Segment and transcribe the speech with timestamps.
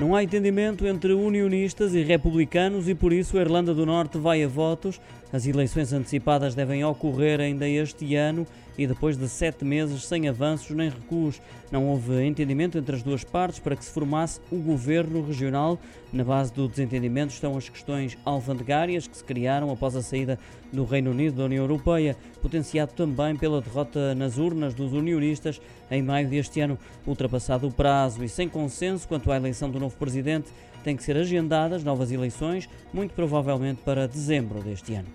[0.00, 4.42] Não há entendimento entre unionistas e republicanos e por isso a Irlanda do Norte vai
[4.42, 5.00] a votos.
[5.32, 10.74] As eleições antecipadas devem ocorrer ainda este ano e depois de sete meses sem avanços
[10.74, 11.40] nem recuos.
[11.70, 15.78] Não houve entendimento entre as duas partes para que se formasse o governo regional.
[16.12, 20.38] Na base do desentendimento estão as questões alfandegárias que se criaram após a saída
[20.70, 26.02] do Reino Unido da União Europeia, potenciado também pela derrota nas urnas dos unionistas em
[26.02, 26.78] maio deste ano.
[27.06, 30.48] Ultrapassado o prazo e sem consenso quanto à eleição do novo presidente,
[30.82, 35.08] têm que ser agendadas novas eleições, muito provavelmente para dezembro deste ano.